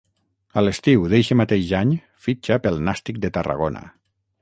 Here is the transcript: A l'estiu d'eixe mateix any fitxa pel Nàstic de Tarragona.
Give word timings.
A 0.59 0.63
l'estiu 0.63 1.03
d'eixe 1.11 1.37
mateix 1.43 1.69
any 1.81 1.93
fitxa 2.29 2.61
pel 2.65 2.83
Nàstic 2.91 3.25
de 3.27 3.37
Tarragona. 3.39 3.89